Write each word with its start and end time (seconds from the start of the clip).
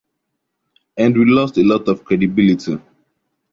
And 0.97 1.15
we 1.15 1.25
lost 1.25 1.59
a 1.59 1.63
lot 1.63 1.87
of 1.87 2.03
credibility. 2.03 2.79